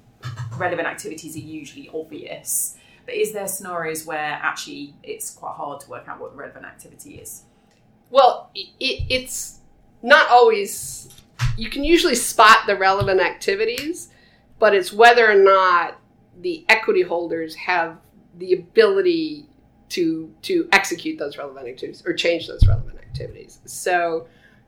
relevant 0.55 0.87
activities 0.87 1.35
are 1.35 1.39
usually 1.39 1.89
obvious. 1.95 2.77
But 3.07 3.15
is 3.15 3.33
there 3.33 3.47
scenarios 3.47 4.05
where 4.05 4.19
actually 4.43 4.93
it's 5.01 5.31
quite 5.31 5.55
hard 5.55 5.79
to 5.79 5.89
work 5.89 6.07
out 6.07 6.21
what 6.21 6.33
the 6.33 6.37
relevant 6.37 6.63
activity 6.63 7.15
is? 7.15 7.41
Well, 8.11 8.51
it, 8.53 8.67
it, 8.79 9.03
it's 9.09 9.61
not 10.03 10.29
always. 10.29 11.09
You 11.57 11.71
can 11.71 11.83
usually 11.83 12.13
spot 12.13 12.67
the 12.67 12.75
relevant 12.75 13.19
activities, 13.19 14.09
but 14.59 14.75
it's 14.75 14.93
whether 14.93 15.27
or 15.27 15.43
not 15.43 15.99
the 16.39 16.65
equity 16.69 17.01
holders 17.01 17.55
have 17.55 17.97
the 18.37 18.53
ability 18.53 19.47
to 19.91 20.33
to 20.43 20.67
execute 20.71 21.17
those 21.19 21.37
relevant 21.37 21.67
activities 21.67 22.03
or 22.05 22.13
change 22.13 22.47
those 22.47 22.65
relevant 22.67 22.97
activities. 22.99 23.59
So, 23.65 24.27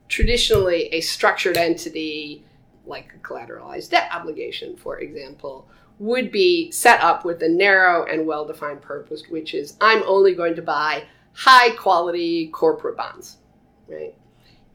traditionally, 0.09 0.87
a 0.93 1.01
structured 1.01 1.57
entity 1.57 2.45
like 2.85 3.13
a 3.15 3.19
collateralized 3.19 3.89
debt 3.89 4.09
obligation, 4.11 4.75
for 4.75 4.99
example, 4.99 5.67
would 5.99 6.31
be 6.31 6.69
set 6.71 7.01
up 7.01 7.23
with 7.23 7.41
a 7.43 7.49
narrow 7.49 8.05
and 8.05 8.27
well 8.27 8.45
defined 8.45 8.81
purpose, 8.81 9.23
which 9.29 9.53
is 9.53 9.77
I'm 9.79 10.03
only 10.03 10.35
going 10.35 10.55
to 10.55 10.61
buy 10.61 11.05
high 11.33 11.71
quality 11.71 12.47
corporate 12.47 12.97
bonds, 12.97 13.37
right? 13.87 14.15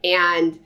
And 0.03 0.59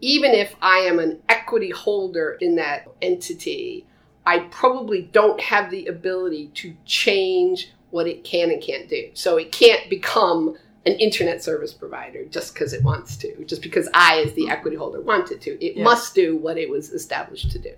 even 0.00 0.32
if 0.32 0.54
I 0.60 0.78
am 0.78 0.98
an 0.98 1.20
equity 1.28 1.70
holder 1.70 2.36
in 2.40 2.56
that 2.56 2.88
entity, 3.02 3.86
I 4.26 4.40
probably 4.40 5.02
don't 5.02 5.40
have 5.40 5.70
the 5.70 5.86
ability 5.86 6.48
to 6.54 6.74
change 6.84 7.72
what 7.90 8.06
it 8.06 8.24
can 8.24 8.50
and 8.50 8.62
can't 8.62 8.88
do. 8.88 9.10
So 9.14 9.36
it 9.36 9.52
can't 9.52 9.88
become 9.88 10.56
an 10.86 10.92
internet 10.94 11.42
service 11.42 11.72
provider 11.72 12.24
just 12.26 12.54
because 12.54 12.72
it 12.72 12.82
wants 12.82 13.16
to, 13.18 13.44
just 13.44 13.62
because 13.62 13.88
I, 13.94 14.22
as 14.22 14.32
the 14.34 14.48
equity 14.48 14.76
holder, 14.76 15.00
want 15.00 15.30
it 15.30 15.40
to. 15.42 15.64
It 15.64 15.76
Yeah. 15.76 15.84
must 15.84 16.14
do 16.14 16.36
what 16.36 16.56
it 16.58 16.68
was 16.70 16.92
established 16.92 17.50
to 17.52 17.58
do. 17.58 17.72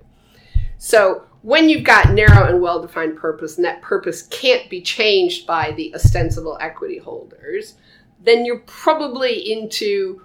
So 0.79 1.25
when 1.43 1.69
you've 1.69 1.85
got 1.85 2.13
narrow 2.13 2.47
and 2.47 2.63
well 2.63 2.81
defined 2.81 3.17
purpose, 3.17 3.57
and 3.57 3.65
that 3.65 3.83
purpose 3.83 4.23
can't 4.29 4.69
be 4.71 4.81
changed 4.81 5.47
by 5.47 5.73
the 5.73 5.95
ostensible 5.95 6.57
equity 6.61 6.99
holders, 6.99 7.75
then 8.23 8.45
you're 8.45 8.61
probably 8.61 9.53
into 9.53 10.23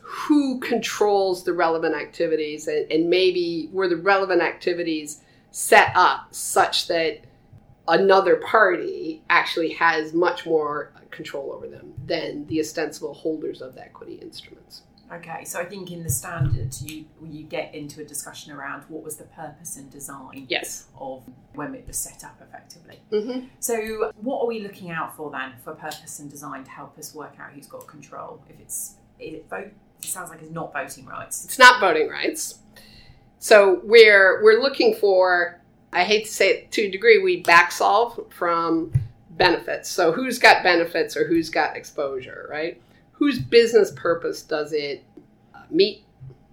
who 0.00 0.60
controls 0.60 1.44
the 1.44 1.52
relevant 1.52 1.94
activities 1.94 2.68
and, 2.68 2.90
and 2.90 3.08
maybe 3.08 3.68
were 3.72 3.88
the 3.88 3.96
relevant 3.96 4.42
activities 4.42 5.20
set 5.52 5.92
up 5.94 6.28
such 6.34 6.88
that 6.88 7.20
another 7.88 8.36
party 8.36 9.22
actually 9.30 9.72
has 9.72 10.12
much 10.12 10.46
more 10.46 10.92
control 11.10 11.52
over 11.52 11.68
them 11.68 11.92
than 12.06 12.46
the 12.46 12.60
ostensible 12.60 13.14
holders 13.14 13.60
of 13.60 13.74
the 13.74 13.82
equity 13.82 14.14
instruments. 14.14 14.82
Okay, 15.12 15.44
so 15.44 15.60
I 15.60 15.66
think 15.66 15.92
in 15.92 16.02
the 16.02 16.08
standards 16.08 16.82
you 16.82 17.04
you 17.22 17.42
get 17.42 17.74
into 17.74 18.00
a 18.00 18.04
discussion 18.04 18.50
around 18.50 18.84
what 18.88 19.02
was 19.02 19.16
the 19.16 19.24
purpose 19.24 19.76
and 19.76 19.90
design 19.90 20.46
Yes. 20.48 20.86
of 20.98 21.22
when 21.54 21.74
it 21.74 21.86
was 21.86 21.98
set 21.98 22.24
up 22.24 22.40
effectively. 22.40 22.98
Mm-hmm. 23.10 23.46
So 23.60 24.12
what 24.16 24.40
are 24.40 24.46
we 24.46 24.60
looking 24.60 24.90
out 24.90 25.14
for 25.14 25.30
then 25.30 25.52
for 25.62 25.74
purpose 25.74 26.18
and 26.20 26.30
design 26.30 26.64
to 26.64 26.70
help 26.70 26.98
us 26.98 27.14
work 27.14 27.34
out 27.38 27.50
who's 27.52 27.66
got 27.66 27.86
control? 27.86 28.42
If 28.48 28.58
it's 28.58 28.94
is 29.18 29.34
it 29.34 29.50
vote, 29.50 29.72
it 29.98 30.06
sounds 30.06 30.30
like 30.30 30.40
it's 30.40 30.50
not 30.50 30.72
voting 30.72 31.04
rights. 31.04 31.44
It's 31.44 31.58
not 31.58 31.78
voting 31.78 32.08
rights. 32.08 32.58
So 33.38 33.80
we're 33.84 34.42
we're 34.42 34.62
looking 34.62 34.94
for. 34.94 35.60
I 35.92 36.04
hate 36.04 36.24
to 36.24 36.30
say 36.30 36.50
it 36.50 36.72
to 36.72 36.82
a 36.82 36.90
degree, 36.90 37.22
we 37.22 37.42
back 37.42 37.70
solve 37.70 38.18
from 38.30 38.92
benefits. 39.30 39.90
So 39.90 40.12
who's 40.12 40.38
got 40.38 40.62
benefits 40.62 41.16
or 41.16 41.26
who's 41.26 41.50
got 41.50 41.76
exposure, 41.76 42.46
right? 42.50 42.80
Whose 43.12 43.38
business 43.38 43.90
purpose 43.90 44.42
does 44.42 44.72
it 44.72 45.04
uh, 45.54 45.60
meet, 45.70 46.04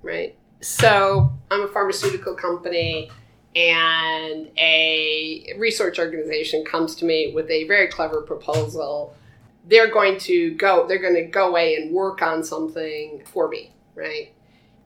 right? 0.02 0.36
So 0.62 1.32
I'm 1.52 1.62
a 1.62 1.68
pharmaceutical 1.68 2.36
company 2.36 3.10
and 3.56 4.50
a 4.58 5.54
research 5.58 6.00
organization 6.00 6.66
comes 6.66 6.96
to 6.96 7.06
me 7.06 7.32
with 7.34 7.50
a 7.50 7.66
very 7.68 7.88
clever 7.88 8.22
proposal. 8.22 9.16
They're 9.68 9.92
going 9.92 10.20
to 10.20 10.54
go, 10.56 10.88
they're 10.88 11.02
going 11.02 11.16
to 11.16 11.26
go 11.26 11.48
away 11.48 11.76
and 11.76 11.94
work 11.94 12.22
on 12.22 12.44
something 12.44 13.24
for 13.26 13.48
me, 13.48 13.72
right? 13.96 14.34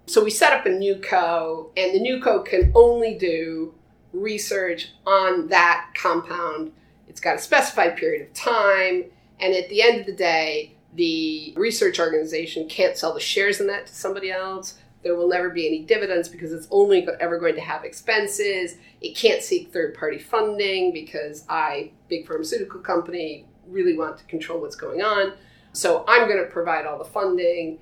So 0.05 0.23
we 0.23 0.29
set 0.29 0.53
up 0.53 0.65
a 0.65 0.69
new 0.69 0.97
co, 0.97 1.71
and 1.77 1.93
the 1.93 1.99
new 1.99 2.21
co 2.21 2.41
can 2.41 2.71
only 2.75 3.17
do 3.17 3.73
research 4.13 4.91
on 5.05 5.47
that 5.47 5.89
compound. 5.95 6.71
It's 7.07 7.19
got 7.19 7.35
a 7.35 7.39
specified 7.39 7.97
period 7.97 8.27
of 8.27 8.33
time, 8.33 9.05
and 9.39 9.53
at 9.53 9.69
the 9.69 9.81
end 9.81 9.99
of 9.99 10.05
the 10.05 10.15
day, 10.15 10.75
the 10.95 11.53
research 11.57 11.99
organization 11.99 12.69
can't 12.69 12.97
sell 12.97 13.13
the 13.13 13.19
shares 13.19 13.59
in 13.59 13.67
that 13.67 13.87
to 13.87 13.93
somebody 13.93 14.31
else. 14.31 14.77
There 15.03 15.15
will 15.15 15.27
never 15.27 15.49
be 15.49 15.67
any 15.67 15.81
dividends 15.81 16.29
because 16.29 16.53
it's 16.53 16.67
only 16.71 17.05
ever 17.19 17.37
going 17.37 17.55
to 17.55 17.61
have 17.61 17.83
expenses. 17.83 18.75
It 19.01 19.15
can't 19.17 19.43
seek 19.43 19.73
third 19.73 19.95
party 19.95 20.17
funding 20.17 20.93
because 20.93 21.45
I, 21.49 21.91
big 22.07 22.25
pharmaceutical 22.25 22.79
company, 22.79 23.45
really 23.67 23.97
want 23.97 24.17
to 24.19 24.23
control 24.25 24.61
what's 24.61 24.75
going 24.75 25.01
on. 25.01 25.33
So 25.73 26.05
I'm 26.07 26.27
going 26.27 26.43
to 26.43 26.49
provide 26.49 26.85
all 26.85 26.97
the 26.97 27.05
funding. 27.05 27.79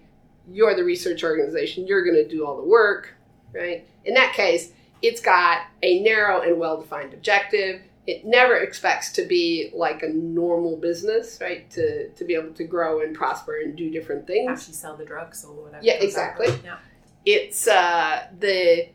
You're 0.49 0.75
the 0.75 0.83
research 0.83 1.23
organization. 1.23 1.85
You're 1.85 2.03
going 2.03 2.15
to 2.15 2.27
do 2.27 2.45
all 2.45 2.57
the 2.57 2.67
work, 2.67 3.13
right? 3.53 3.87
In 4.05 4.13
that 4.15 4.33
case, 4.33 4.71
it's 5.01 5.21
got 5.21 5.63
a 5.81 6.01
narrow 6.01 6.41
and 6.41 6.59
well 6.59 6.79
defined 6.79 7.13
objective. 7.13 7.81
It 8.07 8.25
never 8.25 8.55
expects 8.57 9.11
to 9.13 9.25
be 9.25 9.71
like 9.73 10.01
a 10.03 10.09
normal 10.09 10.77
business, 10.77 11.37
right? 11.39 11.69
To, 11.71 12.09
to 12.09 12.23
be 12.25 12.33
able 12.33 12.53
to 12.53 12.63
grow 12.63 13.01
and 13.01 13.15
prosper 13.15 13.59
and 13.63 13.75
do 13.75 13.91
different 13.91 14.25
things. 14.25 14.49
Actually 14.49 14.73
sell 14.73 14.97
the 14.97 15.05
drugs 15.05 15.45
or 15.45 15.53
whatever. 15.53 15.83
Yeah, 15.83 15.95
out 15.95 16.03
exactly. 16.03 16.47
Yeah. 16.63 16.77
It's 17.25 17.67
uh, 17.67 18.27
the 18.39 18.89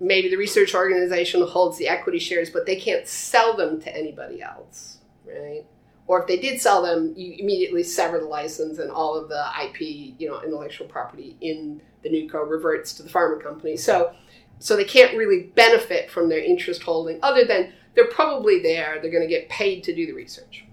maybe 0.00 0.28
the 0.28 0.36
research 0.36 0.74
organization 0.74 1.42
holds 1.42 1.78
the 1.78 1.88
equity 1.88 2.18
shares, 2.18 2.50
but 2.50 2.66
they 2.66 2.76
can't 2.76 3.06
sell 3.06 3.56
them 3.56 3.80
to 3.80 3.96
anybody 3.96 4.42
else, 4.42 4.98
right? 5.26 5.64
Or 6.06 6.20
if 6.20 6.28
they 6.28 6.36
did 6.36 6.60
sell 6.60 6.82
them, 6.82 7.14
you 7.16 7.36
immediately 7.38 7.82
sever 7.82 8.18
the 8.18 8.26
license 8.26 8.78
and 8.78 8.90
all 8.90 9.16
of 9.16 9.28
the 9.28 9.44
IP, 9.64 9.80
you 10.18 10.28
know, 10.28 10.42
intellectual 10.42 10.86
property 10.86 11.36
in 11.40 11.80
the 12.02 12.10
new 12.10 12.28
co 12.28 12.42
reverts 12.42 12.92
to 12.94 13.02
the 13.02 13.08
pharma 13.08 13.42
company. 13.42 13.76
So, 13.76 14.12
so 14.58 14.76
they 14.76 14.84
can't 14.84 15.16
really 15.16 15.50
benefit 15.54 16.10
from 16.10 16.28
their 16.28 16.38
interest 16.38 16.82
holding, 16.82 17.18
other 17.22 17.44
than 17.44 17.72
they're 17.94 18.08
probably 18.08 18.60
there. 18.62 18.98
They're 19.00 19.10
going 19.10 19.22
to 19.26 19.32
get 19.32 19.48
paid 19.48 19.84
to 19.84 19.94
do 19.94 20.06
the 20.06 20.12
research. 20.12 20.64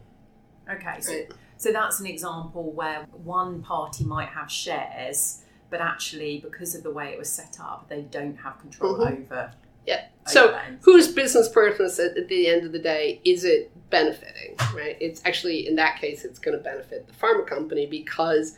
Okay, 0.72 1.00
so, 1.02 1.12
Right. 1.14 1.32
so 1.58 1.72
that's 1.72 2.00
an 2.00 2.06
example 2.08 2.72
where 2.72 3.06
one 3.12 3.62
party 3.62 4.04
might 4.06 4.30
have 4.30 4.50
shares, 4.52 5.44
but 5.70 5.82
actually, 5.82 6.40
because 6.40 6.74
of 6.76 6.84
the 6.84 6.92
way 6.92 7.10
it 7.12 7.18
was 7.20 7.30
set 7.30 7.58
up, 7.60 7.88
they 7.90 8.02
don't 8.02 8.38
have 8.38 8.60
control 8.60 8.96
Mhm. 8.98 9.22
over. 9.24 9.52
Yeah. 9.86 10.06
over 10.28 10.30
So 10.30 10.60
whose 10.82 11.08
business 11.12 11.50
purpose 11.50 12.00
at 12.00 12.28
the 12.28 12.48
end 12.48 12.66
of 12.66 12.72
the 12.72 12.80
day 12.80 13.20
is 13.26 13.44
it 13.44 13.72
benefiting 13.90 14.56
right 14.76 14.96
it's 15.02 15.22
actually 15.26 15.68
in 15.68 15.76
that 15.76 16.00
case 16.00 16.24
it's 16.24 16.38
going 16.40 16.56
to 16.56 16.64
benefit 16.64 17.08
the 17.08 17.14
pharma 17.14 17.46
company 17.46 17.88
because 17.88 18.56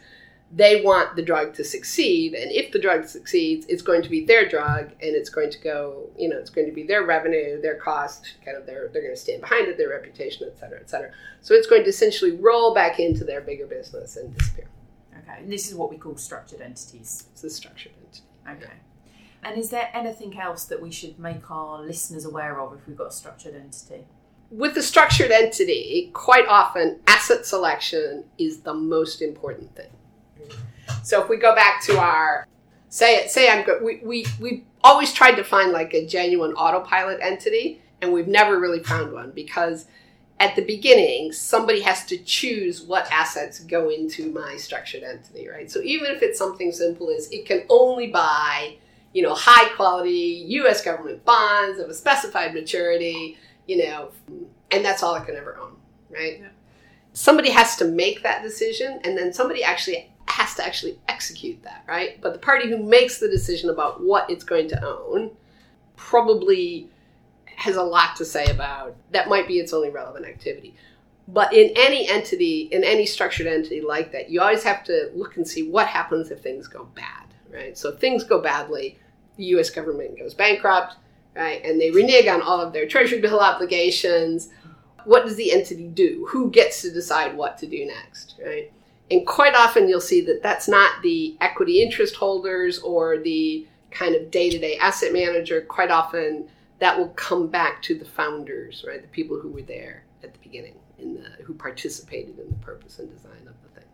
they 0.55 0.81
want 0.81 1.15
the 1.15 1.21
drug 1.21 1.53
to 1.53 1.63
succeed 1.63 2.33
and 2.33 2.51
if 2.51 2.71
the 2.71 2.79
drug 2.79 3.05
succeeds 3.05 3.65
it's 3.67 3.81
going 3.81 4.01
to 4.01 4.09
be 4.09 4.23
their 4.25 4.47
drug 4.47 4.91
and 5.01 5.15
it's 5.15 5.29
going 5.29 5.49
to 5.49 5.59
go 5.59 6.09
you 6.17 6.29
know 6.29 6.37
it's 6.37 6.49
going 6.49 6.67
to 6.67 6.73
be 6.73 6.83
their 6.83 7.03
revenue 7.03 7.59
their 7.61 7.75
cost 7.75 8.33
kind 8.45 8.55
of 8.55 8.65
their 8.65 8.89
they're 8.89 9.01
going 9.01 9.13
to 9.13 9.19
stand 9.19 9.41
behind 9.41 9.67
it 9.67 9.77
their 9.77 9.89
reputation 9.89 10.47
et 10.47 10.57
cetera 10.59 10.79
et 10.79 10.89
cetera 10.89 11.11
so 11.41 11.53
it's 11.53 11.67
going 11.67 11.83
to 11.83 11.89
essentially 11.89 12.31
roll 12.31 12.73
back 12.73 12.99
into 12.99 13.23
their 13.23 13.41
bigger 13.41 13.65
business 13.65 14.17
and 14.17 14.35
disappear 14.37 14.67
Okay, 15.19 15.39
and 15.39 15.51
this 15.51 15.69
is 15.69 15.75
what 15.75 15.89
we 15.89 15.97
call 15.97 16.17
structured 16.17 16.59
entities. 16.61 17.27
it's 17.31 17.43
a 17.43 17.49
structured 17.49 17.93
entity 18.03 18.23
Okay. 18.49 18.73
And 19.45 19.57
is 19.57 19.69
there 19.71 19.89
anything 19.93 20.39
else 20.39 20.65
that 20.65 20.81
we 20.81 20.89
should 20.89 21.19
make 21.19 21.51
our 21.51 21.81
listeners 21.81 22.23
aware 22.23 22.59
of 22.61 22.73
if 22.77 22.87
we've 22.87 22.97
got 22.97 23.07
a 23.07 23.11
structured 23.11 23.55
entity? 23.55 24.05
with 24.53 24.75
the 24.75 24.83
structured 24.83 25.31
entity, 25.31 26.11
quite 26.13 26.47
often 26.47 26.99
asset 27.07 27.43
selection 27.43 28.23
is 28.37 28.59
the 28.59 28.73
most 28.73 29.21
important 29.21 29.75
thing. 29.75 29.89
So 31.03 31.21
if 31.21 31.29
we 31.29 31.37
go 31.37 31.55
back 31.55 31.81
to 31.83 31.97
our 31.99 32.47
say 32.89 33.15
it, 33.15 33.31
say 33.31 33.49
I'm 33.49 33.65
good, 33.65 33.81
we 33.81 34.01
we 34.03 34.25
we 34.39 34.65
always 34.83 35.13
tried 35.13 35.35
to 35.35 35.43
find 35.43 35.71
like 35.71 35.93
a 35.93 36.05
genuine 36.05 36.53
autopilot 36.53 37.19
entity, 37.21 37.81
and 38.01 38.11
we've 38.13 38.27
never 38.27 38.59
really 38.59 38.83
found 38.83 39.13
one 39.13 39.31
because 39.31 39.85
at 40.39 40.55
the 40.55 40.63
beginning 40.63 41.31
somebody 41.31 41.81
has 41.81 42.05
to 42.05 42.17
choose 42.17 42.81
what 42.81 43.09
assets 43.11 43.59
go 43.59 43.89
into 43.89 44.31
my 44.31 44.57
structured 44.57 45.03
entity, 45.03 45.47
right? 45.47 45.69
So 45.71 45.81
even 45.81 46.11
if 46.11 46.21
it's 46.21 46.39
something 46.39 46.71
simple 46.71 47.09
as 47.09 47.29
it 47.31 47.45
can 47.45 47.63
only 47.69 48.07
buy 48.07 48.77
you 49.13 49.21
know, 49.21 49.33
high 49.33 49.69
quality 49.75 50.43
US 50.47 50.83
government 50.83 51.23
bonds 51.23 51.79
of 51.79 51.89
a 51.89 51.93
specified 51.93 52.53
maturity, 52.53 53.37
you 53.67 53.85
know, 53.85 54.09
and 54.71 54.83
that's 54.83 55.03
all 55.03 55.15
it 55.15 55.25
can 55.25 55.35
ever 55.35 55.57
own, 55.61 55.75
right? 56.09 56.39
Yeah. 56.41 56.49
Somebody 57.13 57.51
has 57.51 57.75
to 57.77 57.85
make 57.85 58.23
that 58.23 58.41
decision 58.41 58.99
and 59.03 59.15
then 59.17 59.31
somebody 59.31 59.63
actually 59.63 60.11
has 60.43 60.55
to 60.55 60.65
actually 60.65 60.99
execute 61.07 61.63
that, 61.63 61.83
right? 61.87 62.19
But 62.21 62.33
the 62.33 62.39
party 62.39 62.69
who 62.69 62.77
makes 62.77 63.19
the 63.19 63.29
decision 63.29 63.69
about 63.69 64.03
what 64.03 64.29
it's 64.29 64.43
going 64.43 64.67
to 64.69 64.85
own 64.85 65.31
probably 65.95 66.89
has 67.55 67.77
a 67.77 67.83
lot 67.83 68.17
to 68.17 68.25
say 68.25 68.45
about 68.47 68.95
that 69.11 69.29
might 69.29 69.47
be 69.47 69.59
its 69.59 69.71
only 69.71 69.89
relevant 69.89 70.25
activity. 70.25 70.75
But 71.29 71.53
in 71.53 71.71
any 71.77 72.09
entity, 72.09 72.67
in 72.71 72.83
any 72.83 73.05
structured 73.05 73.47
entity 73.47 73.79
like 73.79 74.11
that, 74.11 74.29
you 74.29 74.41
always 74.41 74.63
have 74.63 74.83
to 74.85 75.11
look 75.15 75.37
and 75.37 75.47
see 75.47 75.69
what 75.69 75.87
happens 75.87 76.29
if 76.29 76.41
things 76.41 76.67
go 76.67 76.83
bad, 76.93 77.27
right? 77.49 77.77
So 77.77 77.89
if 77.89 77.99
things 77.99 78.25
go 78.25 78.41
badly, 78.41 78.99
the 79.37 79.45
US 79.55 79.69
government 79.69 80.19
goes 80.19 80.33
bankrupt, 80.33 80.97
right? 81.35 81.63
And 81.63 81.79
they 81.79 81.91
renege 81.91 82.27
on 82.27 82.41
all 82.41 82.59
of 82.59 82.73
their 82.73 82.85
treasury 82.85 83.21
bill 83.21 83.39
obligations. 83.39 84.49
What 85.05 85.23
does 85.23 85.37
the 85.37 85.53
entity 85.53 85.87
do? 85.87 86.27
Who 86.31 86.51
gets 86.51 86.81
to 86.81 86.91
decide 86.91 87.37
what 87.37 87.57
to 87.59 87.67
do 87.67 87.85
next, 87.85 88.35
right? 88.45 88.73
And 89.13 89.27
quite 89.27 89.53
often 89.53 89.87
you'll 89.87 90.01
see 90.01 90.21
that 90.21 90.41
that's 90.41 90.67
not 90.67 91.03
the 91.03 91.37
equity 91.39 91.83
interest 91.83 92.15
holders 92.15 92.79
or 92.79 93.19
the 93.19 93.67
kind 93.91 94.15
of 94.15 94.31
day 94.31 94.49
to 94.49 94.57
day 94.57 94.75
asset 94.77 95.13
manager. 95.13 95.61
Quite 95.61 95.91
often 95.91 96.49
that 96.79 96.97
will 96.97 97.09
come 97.09 97.47
back 97.47 97.81
to 97.83 97.95
the 97.95 98.05
founders, 98.05 98.83
right? 98.87 99.01
The 99.01 99.07
people 99.09 99.39
who 99.39 99.49
were 99.49 99.61
there 99.61 100.03
at 100.23 100.33
the 100.33 100.39
beginning, 100.39 100.73
in 100.97 101.13
the, 101.13 101.43
who 101.43 101.53
participated 101.53 102.39
in 102.39 102.49
the 102.49 102.55
purpose 102.55 102.97
and 102.97 103.07
design 103.15 103.47
of 103.47 103.53
the 103.61 103.79
thing. 103.79 103.89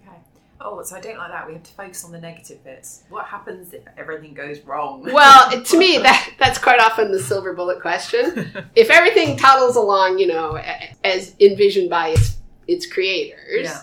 Okay. 0.00 0.18
Oh, 0.60 0.80
so 0.84 0.94
I 0.94 1.00
don't 1.00 1.18
like 1.18 1.32
that. 1.32 1.48
We 1.48 1.54
have 1.54 1.64
to 1.64 1.72
focus 1.72 2.04
on 2.04 2.12
the 2.12 2.20
negative 2.20 2.62
bits. 2.62 3.02
What 3.08 3.26
happens 3.26 3.74
if 3.74 3.82
everything 3.96 4.34
goes 4.34 4.60
wrong? 4.60 5.02
Well, 5.02 5.64
to 5.64 5.78
me, 5.78 5.98
that 6.02 6.30
that's 6.38 6.58
quite 6.58 6.78
often 6.78 7.10
the 7.10 7.18
silver 7.20 7.54
bullet 7.54 7.80
question. 7.80 8.52
if 8.76 8.88
everything 8.88 9.36
toddles 9.36 9.74
along, 9.74 10.20
you 10.20 10.28
know, 10.28 10.62
as 11.02 11.34
envisioned 11.40 11.90
by 11.90 12.10
its 12.10 12.36
its 12.68 12.86
creators, 12.86 13.64
yeah. 13.64 13.80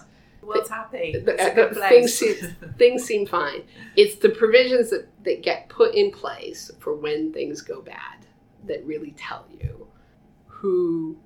World's 0.56 0.70
happy. 0.70 1.12
the- 1.14 1.34
It's 1.34 1.44
a 1.44 1.52
uh, 1.52 1.56
good 1.56 1.74
place. 1.74 1.90
things 1.90 2.14
seem, 2.42 2.56
things 2.78 3.04
seem 3.04 3.26
fine. 3.26 3.64
It's 3.96 4.16
the 4.16 4.30
provisions 4.30 4.90
that, 4.92 5.08
that 5.24 5.44
get 5.44 5.70
put 5.70 5.96
in 5.96 6.12
place 6.12 6.72
for 6.80 6.96
when 6.96 7.32
things 7.34 7.62
go 7.62 7.82
bad 7.82 8.26
that 8.66 8.86
really 8.86 9.12
tell 9.18 9.46
you 9.60 9.88
who 10.48 11.18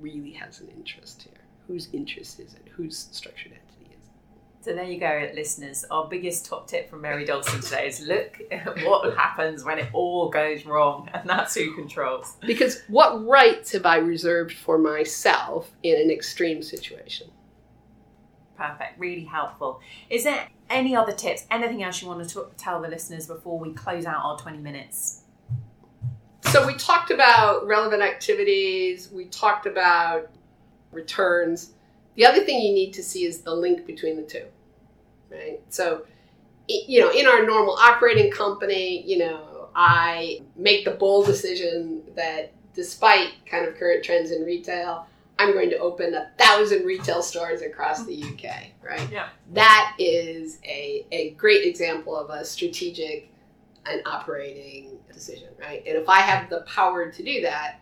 really 0.00 0.32
has 0.32 0.60
an 0.60 0.68
interest 0.68 1.22
here. 1.22 1.32
Whose 1.66 1.88
interest 1.92 2.38
is 2.40 2.54
it? 2.54 2.68
Whose 2.76 3.08
structured 3.10 3.52
entity 3.52 3.90
is 3.96 4.04
it? 4.04 4.64
So 4.64 4.72
there 4.72 4.84
you 4.84 5.00
go, 5.00 5.28
listeners. 5.34 5.84
Our 5.90 6.06
biggest 6.08 6.46
top 6.46 6.68
tip 6.68 6.88
from 6.88 7.00
Mary 7.00 7.24
Dawson 7.24 7.60
today 7.60 7.88
is 7.88 8.00
look 8.00 8.38
at 8.52 8.84
what 8.84 9.16
happens 9.16 9.64
when 9.64 9.78
it 9.80 9.88
all 9.92 10.28
goes 10.28 10.64
wrong, 10.64 11.08
and 11.12 11.28
that's 11.28 11.54
who 11.56 11.74
controls. 11.74 12.36
Because 12.46 12.82
what 12.88 13.24
rights 13.26 13.72
have 13.72 13.84
I 13.86 13.96
reserved 13.96 14.52
for 14.52 14.78
myself 14.78 15.70
in 15.82 16.00
an 16.00 16.10
extreme 16.10 16.62
situation? 16.62 17.28
Perfect, 18.56 18.98
really 18.98 19.24
helpful. 19.24 19.80
Is 20.08 20.24
there 20.24 20.48
any 20.70 20.96
other 20.96 21.12
tips, 21.12 21.44
anything 21.50 21.82
else 21.82 22.00
you 22.00 22.08
want 22.08 22.26
to 22.26 22.34
t- 22.34 22.46
tell 22.56 22.80
the 22.80 22.88
listeners 22.88 23.26
before 23.26 23.58
we 23.58 23.72
close 23.72 24.06
out 24.06 24.24
our 24.24 24.38
20 24.38 24.58
minutes? 24.58 25.22
So 26.44 26.66
we 26.66 26.74
talked 26.74 27.10
about 27.10 27.66
relevant 27.66 28.02
activities, 28.02 29.10
we 29.12 29.26
talked 29.26 29.66
about 29.66 30.30
returns. 30.92 31.72
The 32.14 32.24
other 32.24 32.44
thing 32.44 32.60
you 32.60 32.72
need 32.72 32.92
to 32.94 33.02
see 33.02 33.24
is 33.24 33.42
the 33.42 33.54
link 33.54 33.86
between 33.86 34.16
the 34.16 34.22
two, 34.22 34.46
right? 35.30 35.60
So, 35.68 36.06
you 36.66 37.00
know, 37.00 37.10
in 37.10 37.26
our 37.26 37.44
normal 37.44 37.74
operating 37.74 38.30
company, 38.30 39.02
you 39.06 39.18
know, 39.18 39.68
I 39.74 40.40
make 40.56 40.86
the 40.86 40.92
bold 40.92 41.26
decision 41.26 42.02
that 42.14 42.52
despite 42.74 43.32
kind 43.44 43.66
of 43.66 43.76
current 43.76 44.02
trends 44.02 44.30
in 44.30 44.42
retail, 44.44 45.06
I'm 45.38 45.52
going 45.52 45.70
to 45.70 45.78
open 45.78 46.14
a 46.14 46.30
thousand 46.38 46.84
retail 46.86 47.22
stores 47.22 47.62
across 47.62 48.04
the 48.04 48.22
UK, 48.22 48.68
right? 48.82 49.08
Yeah. 49.12 49.28
That 49.52 49.94
is 49.98 50.58
a, 50.64 51.06
a 51.12 51.30
great 51.30 51.66
example 51.66 52.16
of 52.16 52.30
a 52.30 52.44
strategic 52.44 53.30
and 53.84 54.00
operating 54.06 54.98
decision, 55.12 55.48
right? 55.60 55.82
And 55.86 55.96
if 55.96 56.08
I 56.08 56.20
have 56.20 56.48
the 56.48 56.60
power 56.62 57.10
to 57.10 57.22
do 57.22 57.42
that, 57.42 57.80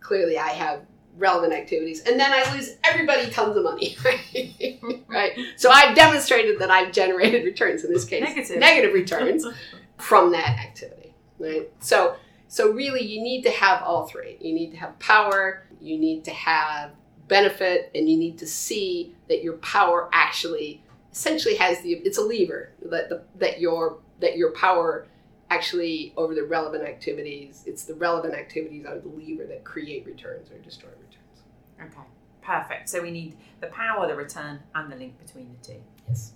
clearly 0.00 0.38
I 0.38 0.48
have 0.48 0.82
relevant 1.16 1.52
activities, 1.52 2.02
and 2.06 2.20
then 2.20 2.32
I 2.32 2.54
lose 2.54 2.76
everybody 2.84 3.28
tons 3.30 3.56
of 3.56 3.64
money, 3.64 3.96
right? 4.04 4.80
right? 5.08 5.32
So 5.56 5.70
I've 5.70 5.96
demonstrated 5.96 6.58
that 6.60 6.70
I've 6.70 6.92
generated 6.92 7.44
returns 7.44 7.82
in 7.84 7.92
this 7.92 8.04
case, 8.04 8.22
Negative. 8.22 8.58
negative 8.58 8.94
returns 8.94 9.46
from 9.98 10.30
that 10.32 10.58
activity, 10.60 11.14
right? 11.38 11.68
So, 11.80 12.16
so 12.48 12.72
really, 12.72 13.02
you 13.02 13.22
need 13.22 13.42
to 13.42 13.50
have 13.50 13.82
all 13.82 14.06
three. 14.06 14.38
You 14.40 14.54
need 14.54 14.70
to 14.72 14.78
have 14.78 14.98
power, 14.98 15.64
you 15.80 15.98
need 15.98 16.24
to 16.24 16.30
have 16.30 16.92
benefit, 17.28 17.90
and 17.94 18.08
you 18.08 18.16
need 18.16 18.38
to 18.38 18.46
see 18.46 19.14
that 19.28 19.42
your 19.42 19.58
power 19.58 20.08
actually 20.12 20.82
essentially 21.12 21.56
has 21.56 21.80
the 21.82 21.92
it's 21.92 22.18
a 22.18 22.22
lever 22.22 22.70
that 22.82 23.08
the, 23.08 23.22
that 23.36 23.60
your 23.60 23.98
that 24.20 24.36
your 24.36 24.50
power 24.52 25.06
actually 25.50 26.12
over 26.16 26.34
the 26.34 26.44
relevant 26.44 26.84
activities 26.84 27.64
it's 27.66 27.84
the 27.84 27.94
relevant 27.94 28.34
activities 28.34 28.84
are 28.84 28.98
the 28.98 29.08
lever 29.08 29.44
that 29.44 29.64
create 29.64 30.04
returns 30.06 30.50
or 30.50 30.58
destroy 30.58 30.90
returns 30.90 31.42
Okay, 31.80 32.06
perfect. 32.42 32.88
So 32.88 33.00
we 33.00 33.10
need 33.10 33.36
the 33.60 33.68
power, 33.68 34.06
the 34.06 34.14
return, 34.16 34.60
and 34.74 34.90
the 34.92 34.96
link 34.96 35.18
between 35.24 35.56
the 35.60 35.66
two. 35.66 35.80
yes 36.08 36.32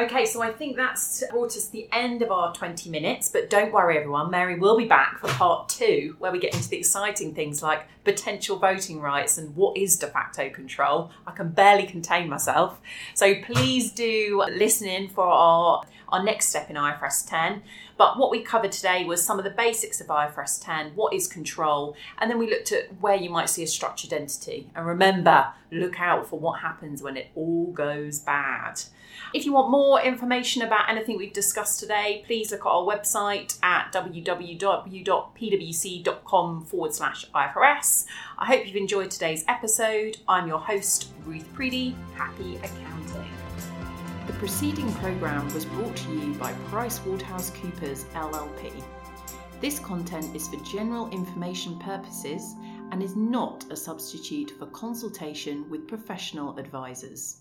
Okay, 0.00 0.26
so 0.26 0.40
I 0.40 0.52
think 0.52 0.76
that's 0.76 1.24
brought 1.28 1.56
us 1.56 1.66
the 1.68 1.88
end 1.90 2.22
of 2.22 2.30
our 2.30 2.54
20 2.54 2.88
minutes, 2.88 3.30
but 3.30 3.50
don't 3.50 3.72
worry, 3.72 3.98
everyone. 3.98 4.30
Mary 4.30 4.56
will 4.56 4.78
be 4.78 4.84
back 4.84 5.18
for 5.18 5.26
part 5.26 5.68
two, 5.68 6.14
where 6.20 6.30
we 6.30 6.38
get 6.38 6.54
into 6.54 6.68
the 6.68 6.76
exciting 6.76 7.34
things 7.34 7.64
like 7.64 7.88
potential 8.04 8.60
voting 8.60 9.00
rights 9.00 9.38
and 9.38 9.56
what 9.56 9.76
is 9.76 9.96
de 9.96 10.06
facto 10.06 10.50
control. 10.50 11.10
I 11.26 11.32
can 11.32 11.48
barely 11.48 11.84
contain 11.84 12.28
myself. 12.28 12.80
So 13.14 13.42
please 13.42 13.90
do 13.90 14.44
listen 14.52 14.86
in 14.86 15.08
for 15.08 15.24
our, 15.24 15.82
our 16.08 16.22
next 16.22 16.48
step 16.48 16.70
in 16.70 16.76
IFRS 16.76 17.28
10. 17.28 17.62
But 17.96 18.18
what 18.18 18.30
we 18.30 18.40
covered 18.40 18.72
today 18.72 19.04
was 19.04 19.24
some 19.24 19.38
of 19.38 19.44
the 19.44 19.50
basics 19.50 20.00
of 20.00 20.06
IFRS 20.06 20.62
10, 20.62 20.92
what 20.94 21.12
is 21.12 21.26
control, 21.26 21.96
and 22.18 22.30
then 22.30 22.38
we 22.38 22.48
looked 22.48 22.72
at 22.72 23.00
where 23.00 23.16
you 23.16 23.30
might 23.30 23.50
see 23.50 23.62
a 23.62 23.66
structured 23.66 24.12
entity. 24.12 24.70
And 24.74 24.86
remember, 24.86 25.48
look 25.72 26.00
out 26.00 26.28
for 26.28 26.38
what 26.38 26.60
happens 26.60 27.02
when 27.02 27.16
it 27.16 27.28
all 27.34 27.66
goes 27.72 28.20
bad. 28.20 28.80
If 29.34 29.44
you 29.44 29.52
want 29.52 29.70
more 29.70 30.00
information 30.00 30.62
about 30.62 30.88
anything 30.88 31.18
we've 31.18 31.32
discussed 31.32 31.80
today, 31.80 32.22
please 32.26 32.50
look 32.52 32.60
at 32.60 32.68
our 32.68 32.84
website 32.84 33.58
at 33.62 33.92
www.pwc.com 33.92 35.04
forward 36.64 36.94
slash 36.94 37.30
IFRS. 37.34 38.06
I 38.38 38.46
hope 38.46 38.66
you've 38.66 38.76
enjoyed 38.76 39.10
today's 39.10 39.44
episode. 39.48 40.18
I'm 40.28 40.48
your 40.48 40.60
host, 40.60 41.10
Ruth 41.24 41.52
Preedy. 41.54 41.94
Happy 42.14 42.56
accounting. 42.56 43.47
The 44.28 44.34
preceding 44.34 44.92
programme 44.96 45.48
was 45.54 45.64
brought 45.64 45.96
to 45.96 46.12
you 46.12 46.34
by 46.34 46.52
PricewaterhouseCoopers 46.70 48.04
LLP. 48.12 48.84
This 49.58 49.78
content 49.78 50.36
is 50.36 50.48
for 50.48 50.58
general 50.58 51.08
information 51.08 51.78
purposes 51.78 52.54
and 52.92 53.02
is 53.02 53.16
not 53.16 53.64
a 53.70 53.74
substitute 53.74 54.52
for 54.58 54.66
consultation 54.66 55.68
with 55.70 55.88
professional 55.88 56.58
advisors. 56.58 57.38